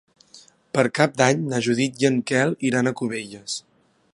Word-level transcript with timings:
Per 0.77 0.85
Cap 0.99 1.13
d'Any 1.21 1.43
na 1.51 1.59
Judit 1.67 2.01
i 2.05 2.07
en 2.11 2.17
Quel 2.31 2.57
iran 2.71 2.93
a 2.93 2.95
Cubelles. 3.03 3.61